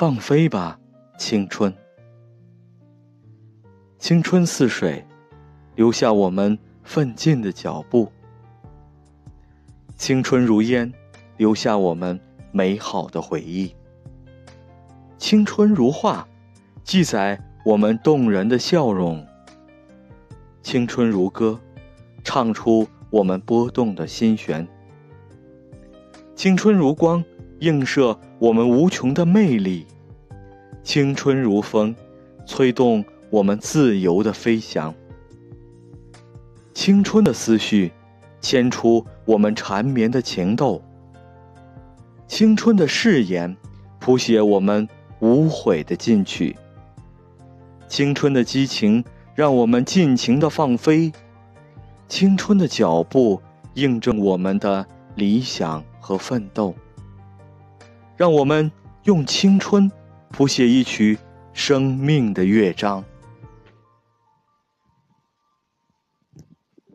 [0.00, 0.80] 放飞吧，
[1.18, 1.70] 青春！
[3.98, 5.04] 青春似水，
[5.76, 8.10] 留下我们奋进的脚步；
[9.98, 10.90] 青春如烟，
[11.36, 12.18] 留下我们
[12.50, 13.74] 美好的回忆；
[15.18, 16.26] 青春如画，
[16.82, 19.22] 记载我们动人的笑容；
[20.62, 21.60] 青春如歌，
[22.24, 24.66] 唱出我们波动的心弦；
[26.34, 27.22] 青春如光，
[27.60, 29.86] 映射我们无穷的魅力；
[30.82, 31.94] 青春如风，
[32.44, 33.04] 吹动。
[33.30, 34.92] 我们自由的飞翔，
[36.74, 37.92] 青春的思绪，
[38.40, 40.82] 牵出我们缠绵的情窦；
[42.26, 43.56] 青春的誓言，
[44.00, 44.88] 谱写我们
[45.20, 46.56] 无悔的进取；
[47.86, 49.04] 青春的激情，
[49.36, 51.12] 让我们尽情的放飞；
[52.08, 53.40] 青春的脚步，
[53.74, 56.74] 印证我们的理想和奋斗。
[58.20, 58.70] 让我们
[59.04, 59.90] 用青春，
[60.28, 61.16] 谱写一曲
[61.54, 63.02] 生命的乐章。